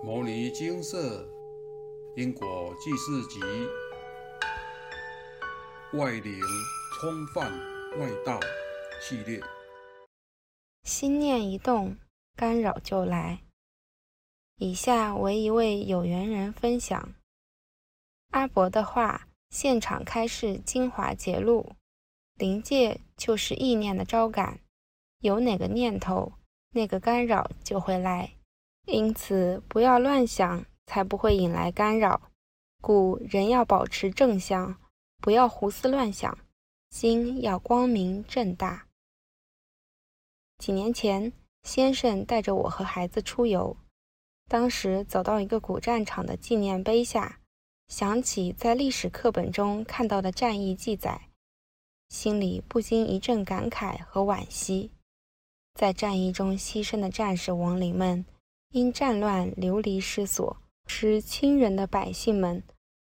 [0.02, 1.28] 《摩尼金色
[2.16, 3.38] 因果记事集》
[5.98, 6.40] 外灵
[6.94, 7.52] 冲犯
[7.98, 8.40] 外道
[9.02, 9.42] 系列。
[10.84, 11.98] 心念一动，
[12.34, 13.40] 干扰就来。
[14.56, 17.12] 以下为一位有缘人分享
[18.30, 21.74] 阿伯的话：现场开示精华节录，
[22.36, 24.60] 灵界就是意念的招感，
[25.18, 26.32] 有哪个念头，
[26.70, 28.32] 那个干扰就会来。
[28.90, 32.30] 因此，不要乱想，才不会引来干扰。
[32.82, 34.76] 故人要保持正向，
[35.18, 36.38] 不要胡思乱想，
[36.90, 38.86] 心要光明正大。
[40.58, 43.76] 几年前，先生带着我和孩子出游，
[44.48, 47.40] 当时走到一个古战场的纪念碑下，
[47.88, 51.28] 想起在历史课本中看到的战役记载，
[52.08, 54.90] 心里不禁一阵感慨和惋惜。
[55.74, 58.24] 在战役中牺牲的战士亡灵们。
[58.72, 60.56] 因战乱流离失所，
[60.86, 62.62] 失亲人的百姓们，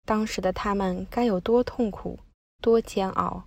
[0.06, 2.18] 当时的他们该有多痛苦、
[2.62, 3.44] 多煎熬？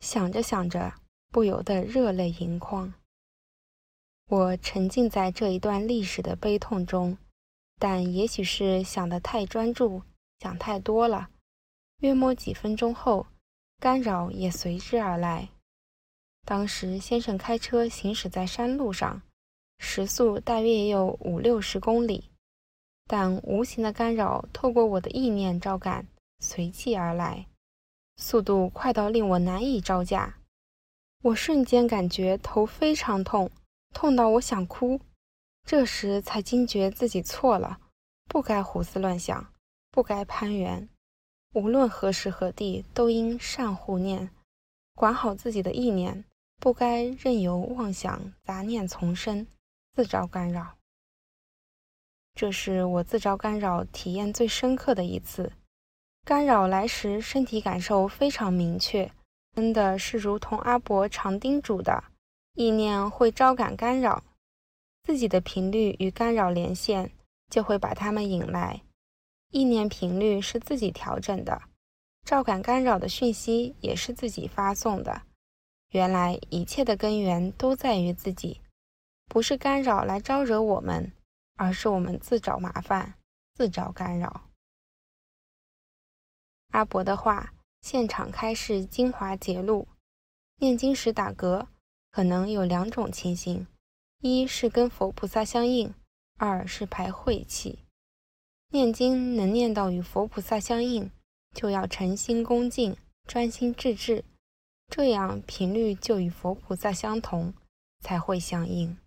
[0.00, 0.94] 想着想着，
[1.30, 2.94] 不由得热泪盈眶。
[4.30, 7.18] 我沉浸在这一段历史的悲痛中，
[7.78, 10.02] 但也许是想得太专注，
[10.38, 11.28] 想太多了。
[11.98, 13.26] 约摸几分钟后，
[13.78, 15.50] 干扰也随之而来。
[16.46, 19.20] 当时先生开车行驶在山路上。
[19.84, 22.30] 时速大约也有五六十公里，
[23.08, 26.06] 但无形的干扰透过我的意念召感，
[26.38, 27.46] 随即而来，
[28.16, 30.36] 速度快到令我难以招架。
[31.22, 33.50] 我瞬间感觉头非常痛，
[33.92, 35.00] 痛到我想哭。
[35.66, 37.80] 这时才惊觉自己错了，
[38.28, 39.52] 不该胡思乱想，
[39.90, 40.88] 不该攀援。
[41.54, 44.30] 无论何时何地，都应善护念，
[44.94, 46.24] 管好自己的意念，
[46.60, 49.44] 不该任由妄想杂念丛生。
[49.94, 50.78] 自招干扰，
[52.34, 55.52] 这是我自招干扰体验最深刻的一次。
[56.24, 59.12] 干扰来时，身体感受非常明确，
[59.54, 62.04] 真的是如同阿伯常叮嘱的，
[62.54, 64.24] 意念会招感干扰，
[65.02, 67.12] 自己的频率与干扰连线，
[67.50, 68.80] 就会把它们引来。
[69.50, 71.60] 意念频率是自己调整的，
[72.24, 75.20] 召感干扰的讯息也是自己发送的。
[75.90, 78.61] 原来一切的根源都在于自己。
[79.32, 81.10] 不是干扰来招惹我们，
[81.56, 83.14] 而是我们自找麻烦，
[83.54, 84.50] 自找干扰。
[86.72, 89.88] 阿伯的话，现场开示精华节录。
[90.56, 91.66] 念经时打嗝，
[92.10, 93.66] 可能有两种情形：
[94.18, 95.94] 一是跟佛菩萨相应，
[96.36, 97.78] 二是排晦气。
[98.68, 101.10] 念经能念到与佛菩萨相应，
[101.54, 104.26] 就要诚心恭敬，专心致志，
[104.88, 107.54] 这样频率就与佛菩萨相同，
[108.00, 108.98] 才会相应。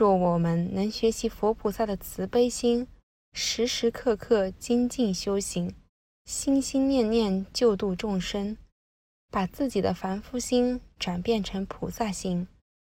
[0.00, 2.88] 若我们能学习佛菩萨的慈悲心，
[3.34, 5.74] 时时刻刻精进修行，
[6.24, 8.56] 心心念念救度众生，
[9.30, 12.48] 把自己的凡夫心转变成菩萨心，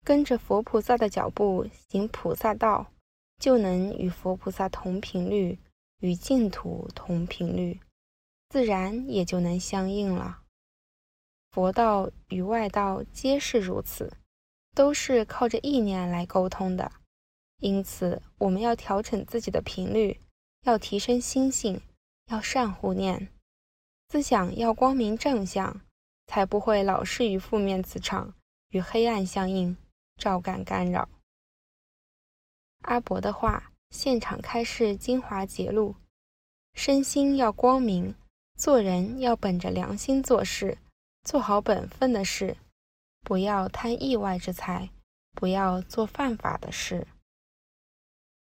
[0.04, 2.92] 跟着佛菩萨的脚步行菩萨道，
[3.40, 5.60] 就能与佛菩萨同频率，
[6.00, 7.80] 与净土同频率，
[8.50, 10.40] 自然也就能相应了。
[11.52, 14.12] 佛道与外道皆是如此。
[14.76, 16.92] 都是靠着意念来沟通的，
[17.60, 20.20] 因此我们要调整自己的频率，
[20.64, 21.82] 要提升心性，
[22.28, 23.30] 要善护念，
[24.10, 25.82] 思想要光明正向，
[26.28, 28.36] 才不会老是与负面磁场
[28.70, 29.78] 与黑暗相应，
[30.18, 31.08] 照感干扰。
[32.82, 35.96] 阿伯的话，现场开示精华节录：
[36.74, 38.14] 身心要光明，
[38.58, 40.78] 做人要本着良心做事，
[41.24, 42.58] 做好本分的事。
[43.26, 44.92] 不要贪意外之财，
[45.32, 47.08] 不要做犯法的事。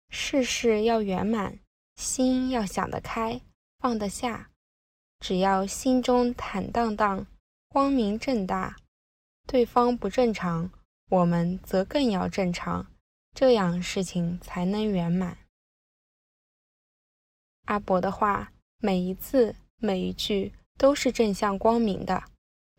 [0.09, 1.57] 事事要圆满，
[1.95, 3.39] 心要想得开，
[3.79, 4.49] 放得下。
[5.21, 7.25] 只要心中坦荡荡、
[7.69, 8.75] 光明正大，
[9.47, 10.69] 对方不正常，
[11.09, 12.85] 我们则更要正常，
[13.33, 15.38] 这样事情才能圆满。
[17.68, 22.25] 阿伯的话，每一字每一句都是正向光明的。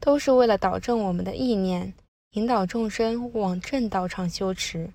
[0.05, 1.95] 都是为了导正我们的意念，
[2.33, 4.93] 引导众生往正道上修持。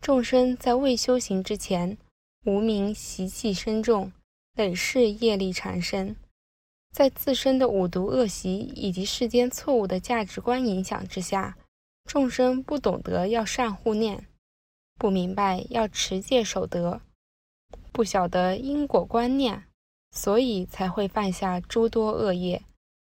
[0.00, 1.96] 众生在未修行之前，
[2.44, 4.10] 无名习气深重，
[4.56, 6.16] 累世业力缠身，
[6.92, 11.56] 在自身的五毒恶习以及世间错误的价值观影响之下，
[12.04, 14.26] 众生不懂得要善护念，
[14.98, 17.00] 不明白要持戒守德，
[17.92, 19.62] 不晓得因果观念，
[20.10, 22.60] 所以才会犯下诸多恶业。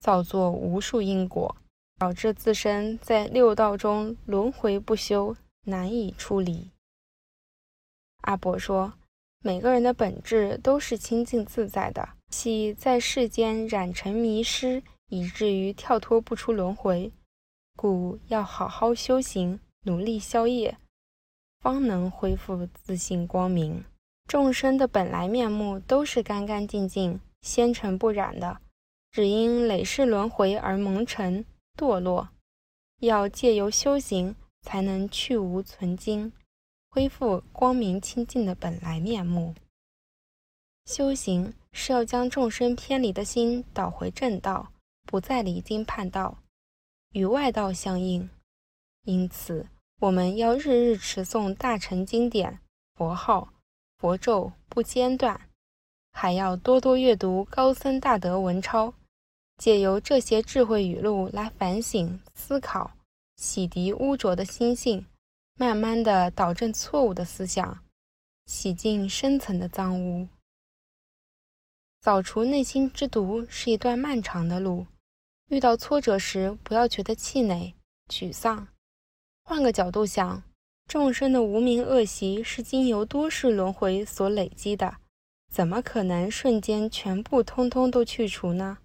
[0.04, 1.56] 造作无数因果，
[1.98, 5.34] 导致自身在六道中轮回不休，
[5.64, 6.72] 难以出离。
[8.24, 8.96] 阿伯说
[9.40, 17.10] ：“每个人的本质都是清净自在的，系在世间染尘迷失，以至于跳脱不出轮回。
[17.78, 20.78] 故要好好修行，努力消业，
[21.62, 23.86] 方能恢复自信光明。
[24.28, 28.60] 众生的本来面目都是干干净净、纤尘不染的，
[29.14, 31.46] 只因累世轮回而蒙尘
[31.78, 32.30] 堕落。
[33.00, 36.34] 要借由修行，才能去无存精，
[36.90, 39.54] 恢复光明清净的本来面目。
[40.86, 44.72] 修行是要将众生偏离的心导回正道，
[45.04, 46.40] 不再离经叛道，
[47.12, 48.28] 与外道相应。
[49.04, 49.68] 因此，
[50.02, 52.60] 我们要日日持诵大乘经典、
[52.96, 53.54] 佛号、
[54.00, 55.50] 佛咒不间断，
[56.12, 58.94] 还要多多阅读高僧大德文钞。
[59.58, 62.92] 借由这些智慧语录来反省思考，
[63.38, 65.06] 洗涤污浊的心性，
[65.56, 67.80] 慢慢的导正错误的思想，
[68.46, 70.28] 洗净深层的脏污。
[72.02, 74.86] 扫除内心之毒是一段漫长的路，
[75.48, 77.74] 遇到挫折时不要觉得气馁、
[78.10, 78.68] 沮丧，
[79.44, 80.44] 换个角度想，
[80.86, 84.98] 众生的无名恶习是经由多世轮回所累积的，
[85.50, 88.80] 怎么可能瞬间全部通通都去除呢？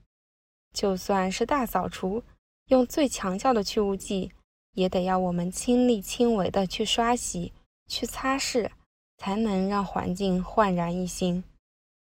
[0.78, 2.22] 就算是大扫除，
[2.66, 4.30] 用最强效的去污剂，
[4.74, 7.52] 也得要我们亲力亲为的去刷洗、
[7.88, 8.70] 去擦拭，
[9.16, 11.42] 才能让环境焕然一新。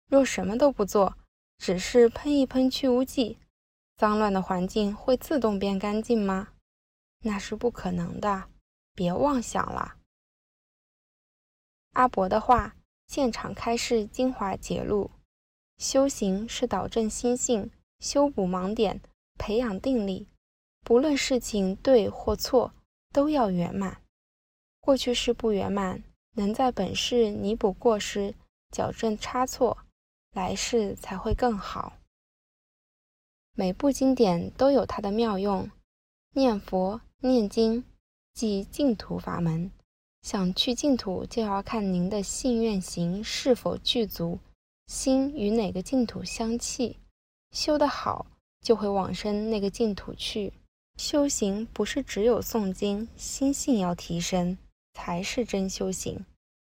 [0.09, 1.15] 若什么都不做，
[1.59, 3.37] 只是喷一喷去污剂，
[3.95, 6.53] 脏乱的环境会自动变干净吗？
[7.19, 8.45] 那是不可能的，
[8.95, 9.97] 别妄想了。
[11.91, 15.11] 阿伯的话，现场开示精华节录：
[15.77, 17.69] 修行是导正心性。
[18.03, 18.99] 修补盲点，
[19.39, 20.27] 培养定力，
[20.83, 22.73] 不论事情对或错，
[23.13, 24.01] 都要圆满。
[24.81, 26.03] 过去式不圆满，
[26.33, 28.35] 能在本世弥补过失，
[28.71, 29.77] 矫正差错，
[30.33, 31.93] 来世才会更好。
[33.53, 35.71] 每部经典都有它的妙用，
[36.33, 37.85] 念佛念经
[38.33, 39.71] 即净土法门。
[40.21, 44.39] 想去净土，就要看您的信愿行是否具足，
[44.87, 46.97] 心与哪个净土相契。
[47.53, 48.25] 修得好，
[48.61, 50.53] 就会往生那个净土去。
[50.97, 54.57] 修行不是只有诵经，心性要提升
[54.93, 56.25] 才是真修行。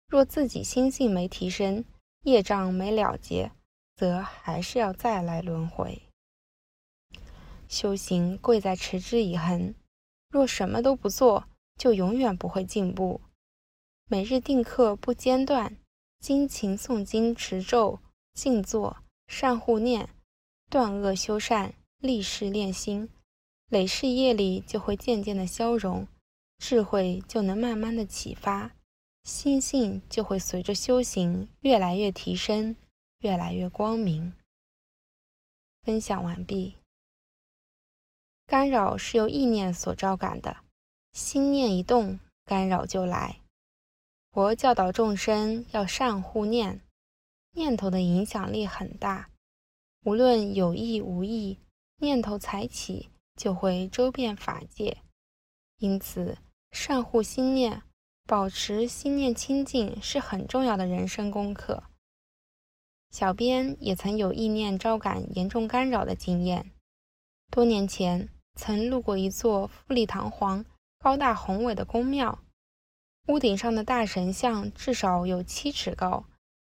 [0.07, 1.85] 若自己心性没提升，
[2.23, 3.51] 业障没了结，
[3.95, 6.01] 则还是要再来轮回。
[7.67, 9.73] 修行贵在持之以恒，
[10.29, 11.45] 若什么都不做，
[11.77, 13.21] 就永远不会进步。
[14.07, 15.77] 每日定课不间断，
[16.19, 17.99] 精勤诵经持咒，
[18.33, 18.97] 静坐
[19.27, 20.09] 善护念。
[20.73, 23.07] 断恶修善，立誓练心，
[23.69, 26.07] 累世业力就会渐渐的消融，
[26.57, 28.71] 智慧就能慢慢的启发，
[29.23, 32.75] 心性就会随着修行越来越提升，
[33.19, 34.33] 越来越光明。
[35.83, 36.75] 分享完毕。
[38.47, 40.57] 干扰是由意念所招感的，
[41.11, 43.41] 心念一动，干扰就来。
[44.31, 46.81] 佛教导众生要善护念，
[47.51, 49.29] 念头的影响力很大。
[50.03, 51.59] 无论有意无意，
[51.97, 54.97] 念头才起，就会周遍法界。
[55.77, 56.37] 因此，
[56.71, 57.83] 善护心念，
[58.25, 61.83] 保持心念清净，是很重要的人生功课。
[63.11, 66.71] 小编也曾有意念招感严重干扰的经验。
[67.49, 70.65] 多年前，曾路过一座富丽堂皇、
[70.99, 72.39] 高大宏伟的宫庙，
[73.27, 76.25] 屋顶上的大神像至少有七尺高，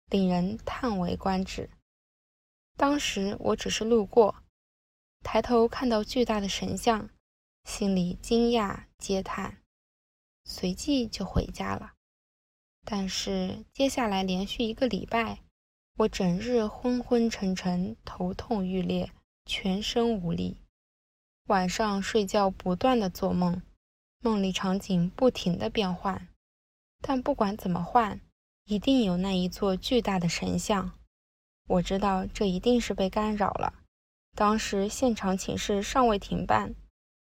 [0.08, 1.68] 令人叹为观止。
[2.78, 4.36] 当时我只是路过，
[5.24, 7.10] 抬头看到巨大的神像，
[7.64, 9.58] 心里惊讶嗟叹，
[10.44, 11.94] 随即就回家了。
[12.84, 15.40] 但是接下来连续一个礼拜，
[15.96, 19.10] 我整日昏昏沉沉，头痛欲裂，
[19.44, 20.58] 全身无力。
[21.48, 23.60] 晚上睡觉不断的做梦，
[24.20, 26.28] 梦里场景不停的变换，
[27.00, 28.20] 但不管怎么换，
[28.66, 30.92] 一定有那一座巨大的神像。
[31.68, 33.72] 我知道这一定是被干扰了。
[34.34, 36.74] 当时现场请示尚未停办，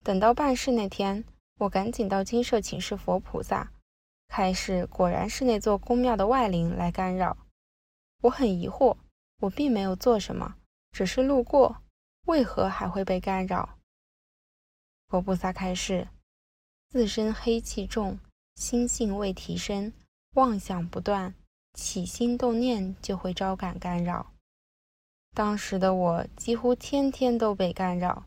[0.04, 1.24] 等到办事那天，
[1.60, 3.72] 我赶紧到金舍请示佛菩萨。
[4.28, 7.38] 开示果然是那座宫庙的外灵来干扰。
[8.22, 8.98] 我很疑惑，
[9.40, 10.56] 我并没有做什么，
[10.92, 11.82] 只是路过，
[12.26, 13.78] 为何还会被干扰？
[15.08, 16.08] 佛菩萨开示：
[16.90, 18.20] 自身黑气重，
[18.56, 19.94] 心性未提升，
[20.34, 21.34] 妄想不断，
[21.74, 24.34] 起心动念就会招感干扰。
[25.36, 28.24] 当时的我几乎天天都被干扰，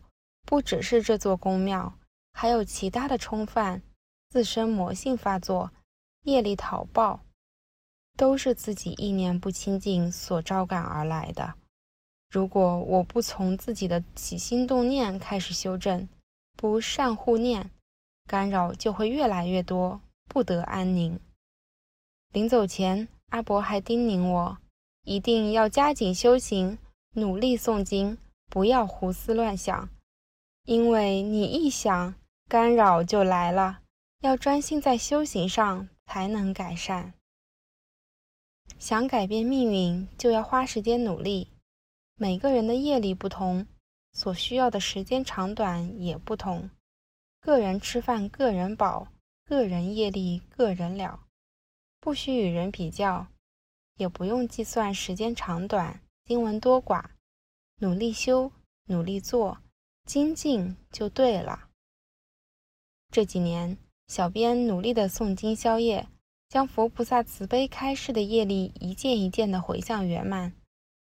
[0.46, 1.94] 不只是这座宫庙，
[2.32, 3.82] 还有其他的冲犯，
[4.28, 5.72] 自身魔性发作，
[6.22, 7.20] 业力讨报。
[8.16, 11.54] 都是自己意念不清净所招感而来的。
[12.28, 16.08] 如果我不从自己的起心动念开始修正，
[16.56, 17.70] 不善护念，
[18.26, 21.20] 干扰就会越来越多，不得安宁。
[22.32, 24.58] 临走前，阿伯还叮咛我，
[25.04, 26.76] 一定要加紧修行，
[27.18, 29.88] 努力诵经，不要胡思乱想，
[30.64, 32.14] 因为你一想，
[32.48, 33.80] 干扰就来了。
[34.20, 37.14] 要专心在修行上，才能改善。
[38.78, 41.48] 想改变命运，就要花时间努力。
[42.16, 43.66] 每个人的业力不同，
[44.12, 46.70] 所需要的时间长短也不同。
[47.40, 49.06] 个人吃饭，个人饱；
[49.44, 51.20] 个人业力，个人了。
[52.00, 53.26] 不需与人比较，
[53.96, 57.02] 也不用计算时间长短、经文多寡。
[57.80, 58.52] 努力修，
[58.84, 59.62] 努力做，
[60.04, 61.70] 精进就对了。
[63.10, 66.06] 这几年，小编努力的诵经消业，
[66.50, 70.52] 将佛菩萨慈悲开示的业力一件一件的回向圆满。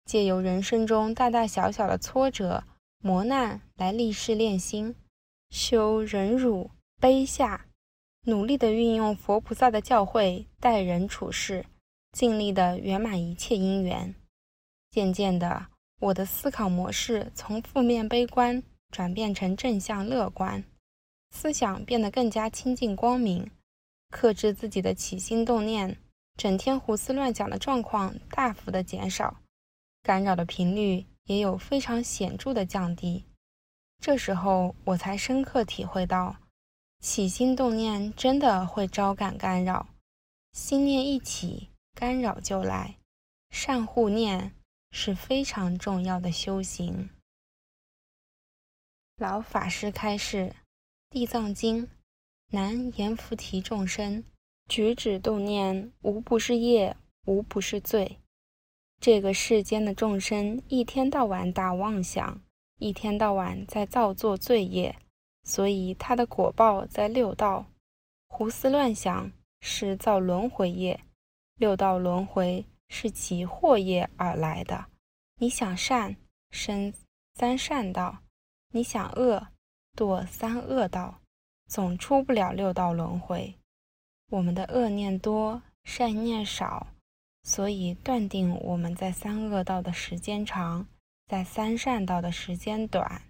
[0.04, 2.62] 借由人生中大大小小的挫折、
[3.02, 4.94] 磨难来立誓练心，
[5.50, 7.66] 修忍辱、悲下，
[8.26, 11.66] 努力的运用佛菩萨的教诲待人处事，
[12.12, 14.14] 尽力的圆满一切因缘。
[14.90, 15.66] 渐渐的，
[16.00, 20.64] 我的思考模式从负面悲观转变成正向乐观，
[21.30, 23.50] 思想变得更加清净光明，
[24.10, 25.96] 克制自己的起心动念，
[26.36, 29.36] 整天胡思乱想的状况大幅的减少。
[30.02, 33.24] 干扰的频率也有非常显著的降低，
[34.00, 36.34] 这时候我才深刻体会到，
[37.00, 39.86] 起心动念真的会招感干扰，
[40.52, 42.96] 心念一起，干扰就来。
[43.50, 44.52] 善护念
[44.90, 47.10] 是非常重要的修行。
[49.16, 50.36] 老法师开示
[51.10, 51.86] 《地藏经》，
[52.52, 54.24] 南阎浮提众生
[54.68, 58.18] 举止动念，无不是业，无不是罪。
[59.00, 62.40] 这个世间的众生一天到晚打妄想，
[62.78, 64.96] 一天到晚在造作罪业，
[65.44, 67.66] 所以他的果报在六道。
[68.28, 71.00] 胡思乱想是造轮回业，
[71.56, 74.84] 六道轮回是其祸业而来的。
[75.38, 76.16] 你想善，
[76.50, 76.92] 生
[77.32, 78.18] 三善道；
[78.72, 79.48] 你想恶，
[79.96, 81.20] 堕三恶道，
[81.66, 83.54] 总出不了六道轮回。
[84.28, 86.88] 我们的恶念多，善念少。
[87.42, 90.86] 所以断定我们在三恶道的时间长，
[91.26, 93.22] 在三善道的时间短。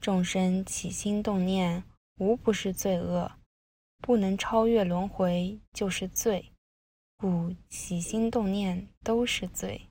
[0.00, 1.84] 众生起心动念，
[2.16, 3.30] 无不是罪恶，
[3.98, 6.50] 不能超越轮回就是罪，
[7.20, 9.88] 故起心动念都是罪。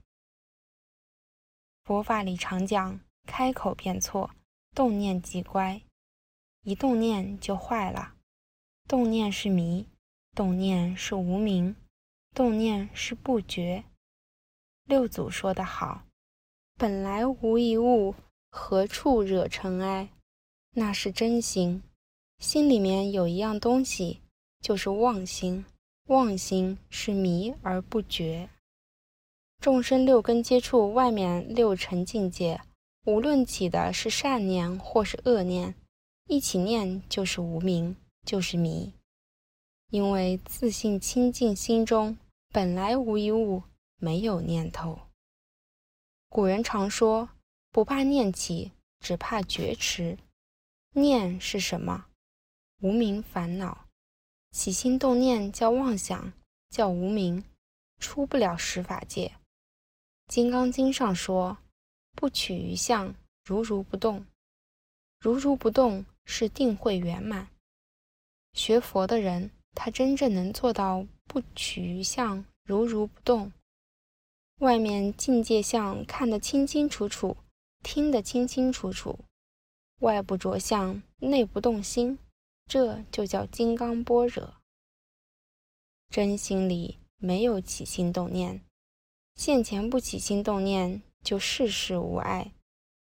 [1.84, 4.32] 佛法里常讲，开口便错，
[4.74, 5.80] 动念即乖，
[6.64, 8.16] 一动念就坏了。
[8.88, 9.86] 动念是迷，
[10.34, 11.76] 动念是无明。
[12.34, 13.84] 动念是不觉。
[14.86, 16.06] 六祖说得好
[16.78, 18.16] ：“本来无一物，
[18.50, 20.10] 何处惹尘埃？”
[20.74, 21.84] 那是真心。
[22.40, 24.22] 心里面有一样东西，
[24.62, 25.64] 就是妄心。
[26.10, 28.50] 妄心是迷而不觉。
[29.60, 32.62] 众生六根接触外面六尘境界，
[33.06, 35.76] 无论起的是善念或是恶念，
[36.26, 38.92] 一起念就是无明，就是迷。
[39.92, 42.18] 因为自信清净心中
[42.52, 43.62] 本来无一物，
[44.00, 45.00] 没有念头。
[46.28, 47.30] 古人常说
[47.70, 50.18] ：“不怕念起，只怕觉迟。”
[50.94, 52.08] 念是什么？
[52.82, 53.86] 无名烦恼。
[54.52, 56.34] 起心动念叫妄想，
[56.70, 57.44] 叫无名，
[58.00, 59.28] 出不了十法界。
[60.28, 61.58] 《金刚经》上说
[62.16, 63.16] ：“不取于相，
[63.46, 64.26] 如如不动。”
[65.20, 67.50] 如如不动是定慧圆满。
[68.54, 69.52] 学佛的人。
[69.76, 73.54] 他真正能做到不取于相，如如不动。
[74.58, 77.38] 外面境界相看得清清楚楚，
[77.82, 79.20] 听得清清楚楚，
[80.00, 82.18] 外不着相，内不动心，
[82.70, 84.54] 这就叫金刚般若。
[86.10, 88.62] 真心里没有起心动念，
[89.36, 92.54] 现前不起心动念，就事事无碍。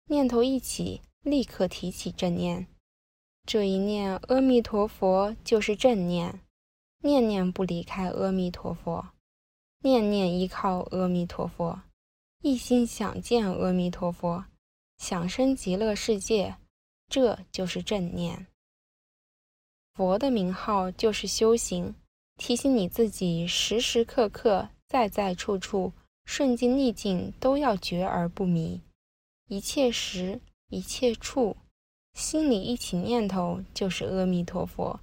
[0.06, 2.66] 念头一起，立刻提起正念，
[3.46, 6.40] 这一念阿弥陀佛就是正念。
[7.02, 9.10] 念念不离开阿弥陀佛，
[9.80, 11.82] 念念依靠阿弥陀佛，
[12.42, 14.44] 一心想见阿弥陀佛，
[14.98, 16.56] 想生极乐世界，
[17.08, 18.46] 这就是正念。
[19.94, 21.94] 佛的名号就是修行，
[22.36, 25.92] 提醒你自己时时刻刻、在在处处、
[26.24, 28.80] 顺境逆境都要觉而不迷，
[29.48, 31.56] 一切时、一切处，
[32.14, 35.00] 心里一起念头就是阿弥陀佛。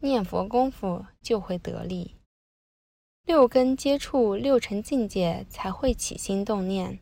[0.00, 2.16] 念佛功夫就会得力。
[3.24, 7.00] 六根接触六尘境界，才会起心动念。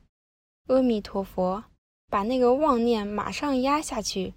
[0.69, 1.65] 阿弥陀佛，
[2.09, 4.33] 把那个妄念马上压下去，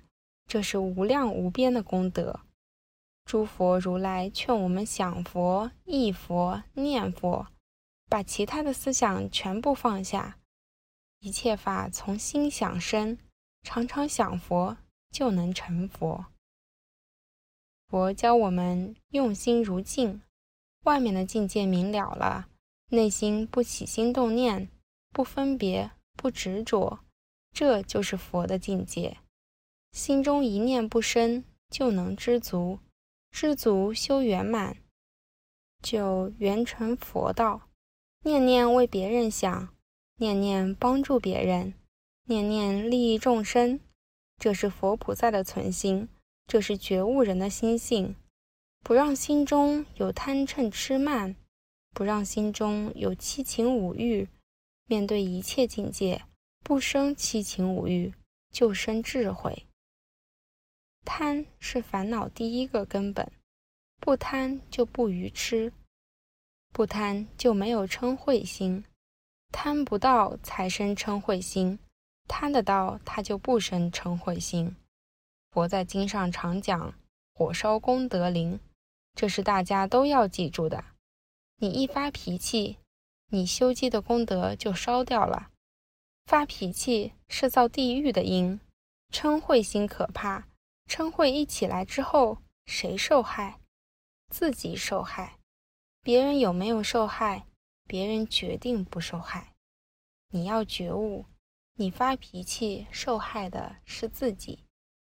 [0.47, 2.39] 这是无量无边的功德。
[3.27, 7.47] 诸佛如来劝我们想佛、忆佛、念佛，
[8.09, 10.39] 把其他的思想全部放下，
[11.19, 13.17] 一切法从心想生，
[13.63, 14.77] 常常想佛
[15.11, 16.27] 就能成佛。
[17.89, 20.21] 佛教我们用心如镜，
[20.85, 22.47] 外面的境界明了了，
[22.91, 24.69] 内心不起心动念，
[25.11, 26.99] 不分别，不执着，
[27.51, 29.17] 这就是佛的境界。
[29.91, 32.79] 心中一念不生，就能知足。
[33.39, 34.77] 知足修圆满，
[35.83, 37.69] 就圆成佛道。
[38.23, 39.69] 念念为别人想，
[40.15, 41.75] 念念帮助别人，
[42.23, 43.79] 念念利益众生，
[44.39, 46.09] 这是佛菩萨的存心，
[46.47, 48.15] 这是觉悟人的心性。
[48.83, 51.35] 不让心中有贪嗔痴慢，
[51.93, 54.27] 不让心中有七情五欲。
[54.87, 56.23] 面对一切境界，
[56.63, 58.11] 不生七情五欲，
[58.49, 59.66] 就生智慧。
[61.09, 63.31] 贪是烦恼第一个根本，
[64.01, 65.71] 不贪就不愚痴，
[66.73, 68.83] 不贪就没有嗔恚心，
[69.53, 71.79] 贪不到才生嗔恚心，
[72.27, 74.75] 贪得到他就不生嗔恚心。
[75.49, 76.93] 佛在经上常讲
[77.33, 78.59] “火烧功德林”，
[79.15, 80.83] 这是大家都要记住的。
[81.55, 82.77] 你一发脾气，
[83.31, 85.51] 你修积的功德就烧掉了。
[86.25, 88.59] 发脾气是造地狱的因，
[89.09, 90.46] 嗔恚心可怕。
[90.87, 93.59] 称会一起来之后，谁受害？
[94.29, 95.37] 自己受害。
[96.01, 97.45] 别人有没有受害？
[97.85, 99.53] 别人决定不受害。
[100.29, 101.25] 你要觉悟，
[101.75, 104.63] 你发脾气受害的是自己，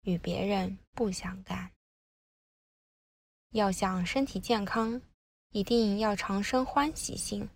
[0.01, 1.71] 与别人不相干。
[3.51, 4.99] 要想身体健康，
[5.51, 7.47] 一定要常生欢喜心，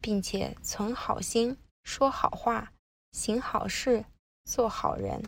[0.00, 2.72] 并且存好心，说好话，
[3.12, 4.04] 行好事，
[4.44, 5.22] 做好人。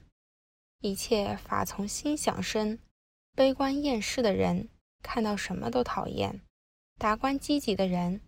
[0.81, 2.79] 一切法从心想生，
[3.35, 4.69] 悲观厌世的人
[5.03, 6.41] 看到什么都讨厌；
[6.99, 8.21] 达观积极的人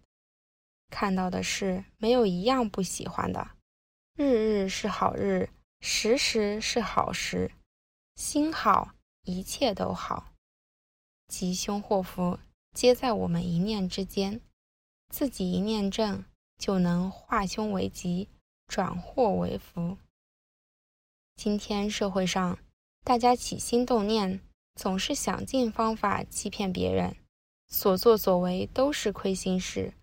[0.91, 3.51] 看到的事没有一样不喜欢的。
[4.15, 7.53] 日日是好日，时时是好时。
[8.17, 10.33] 心好，一切都好。
[11.29, 12.39] 吉凶祸福
[12.73, 14.41] 皆在我们一念之间，
[15.09, 16.25] 自己一念正，
[16.57, 18.29] 就能化凶为吉，
[18.67, 19.99] 转祸为福。
[21.39, 22.59] 今天社会上，
[23.05, 24.41] 大家起心动念，
[24.75, 27.15] 总是想尽方法欺骗别人，
[27.69, 29.95] 所作所为都是亏心事，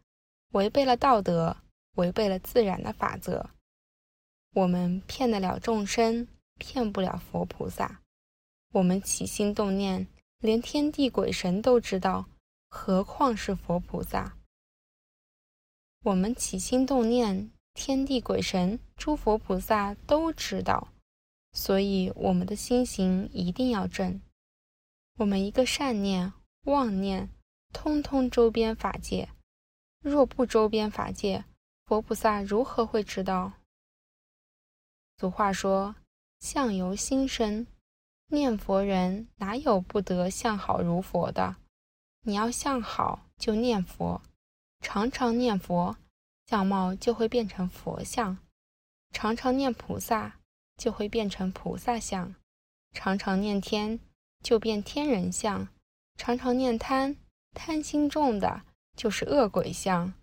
[0.53, 1.57] 违背了道德，
[1.95, 3.49] 违背了自然的法则。
[4.53, 6.25] 我们骗得了众生，
[6.57, 7.99] 骗不了佛菩萨。
[8.71, 10.07] 我们起心动念，
[10.39, 12.27] 连天地鬼神都知道，
[12.69, 14.37] 何况是佛菩萨？
[16.01, 20.87] 我们起心动念，天地鬼神、诸佛菩萨都知道。
[21.55, 24.21] 所以，我们的心行一定要正。
[25.17, 26.33] 我们一个善念、
[26.65, 27.29] 妄念，
[27.71, 29.29] 通通周边法界。
[30.01, 31.45] 若不周边法界，
[31.85, 33.53] 佛菩萨如何会知道？
[35.17, 35.95] 俗话说
[36.41, 37.65] ：“相由心生。”
[38.27, 41.55] 念佛人哪有不得相好如佛的？
[42.23, 44.21] 你要相好，就念佛，
[44.81, 45.95] 常常念佛，
[46.47, 48.35] 相貌就会变成佛相；
[49.11, 50.39] 常常念菩萨。
[50.77, 52.35] 就会变成菩萨相，
[52.91, 53.99] 常常念天
[54.43, 55.67] 就变天人相，
[56.17, 57.17] 常常念贪，
[57.53, 58.63] 贪心重的
[58.95, 60.13] 就是恶鬼相，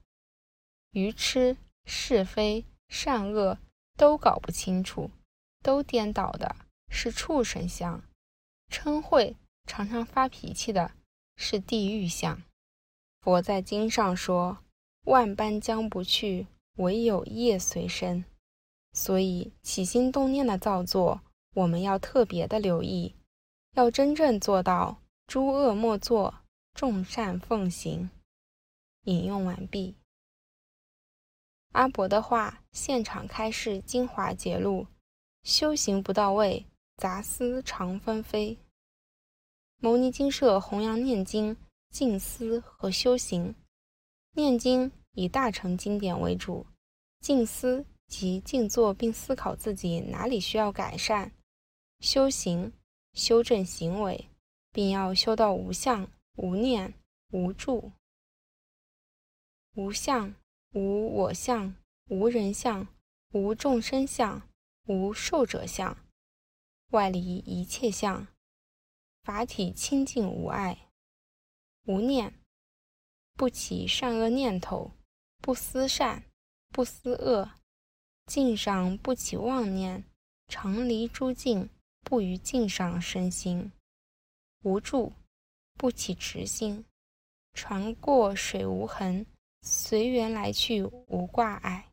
[0.93, 3.59] 愚痴是非善恶
[3.97, 5.11] 都搞不清楚，
[5.63, 6.57] 都颠倒的
[6.89, 8.03] 是畜生相，
[8.71, 9.35] 嗔恚
[9.67, 10.93] 常常发脾气的
[11.37, 12.43] 是地狱相。
[13.21, 14.59] 佛在经上说
[15.07, 18.25] ：“万般将不去，唯有业随身。”
[18.93, 21.21] 所以起心动念的造作，
[21.55, 23.15] 我们要特别的留意，
[23.75, 26.35] 要真正做到诸恶莫作，
[26.75, 28.11] 众善奉行。
[29.05, 29.97] 引用完毕。
[31.73, 34.87] 阿伯的话，现场开示精华节录：
[35.43, 36.67] 修行不到位，
[36.99, 38.59] 杂思常纷飞。
[39.79, 41.57] 牟尼精舍弘扬念经、
[41.91, 43.55] 静思和修行。
[44.35, 46.67] 念经以大乘经典为主，
[47.21, 47.85] 静思。
[48.13, 51.33] 即静坐并思考自己哪里需要改善，
[52.01, 52.71] 修行、
[53.15, 54.29] 修正行为，
[54.71, 56.93] 并要修到无相、无念、
[57.31, 57.93] 无住、
[59.77, 60.35] 无相、
[60.75, 61.75] 无我相、
[62.11, 62.87] 无人相、
[63.31, 64.43] 无众生相、
[64.85, 65.97] 无寿者相，
[66.91, 68.29] 外离一切相，
[69.23, 70.91] 法体清净无碍，
[71.87, 72.39] 无念，
[73.33, 74.91] 不起善恶念头，
[75.39, 76.25] 不思善，
[76.69, 77.51] 不思恶，
[78.27, 80.05] 境上不起妄念，
[80.49, 81.69] 常离诸境，
[82.03, 83.73] 不于境上生心，
[84.63, 85.13] 无住，
[85.75, 86.85] 不起执心，
[87.53, 89.27] 船过水无痕，
[89.63, 91.89] 随缘来去无挂碍。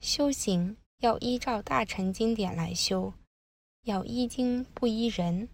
[0.00, 3.12] 修行要依照大乘经典来修，
[3.82, 5.48] 要依经不依人，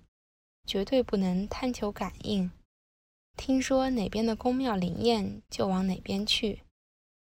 [0.66, 2.50] 绝对不能贪求感应。
[3.36, 6.62] 听说哪边的宫庙灵验，就往哪边去，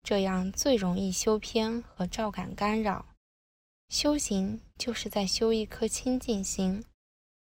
[0.04, 3.06] 这样最容易修偏和照感干扰。
[3.88, 6.84] 修行就是在修一颗清净心，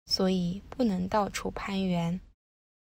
[0.06, 2.20] 所以不能到处攀缘，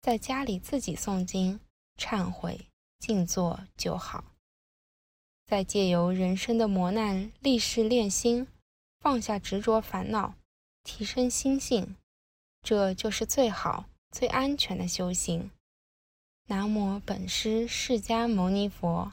[0.03, 1.59] 在家里自己诵经、
[1.97, 2.67] 忏悔、
[2.99, 4.25] 静坐就好。
[5.47, 8.49] 再借由人生的磨难，立誓练心，
[9.01, 10.35] 放下执着烦恼，
[10.83, 11.97] 提升心性，
[12.63, 15.51] 这就是最好、最安全的修行。
[16.49, 19.13] 南无本师释迦牟尼佛。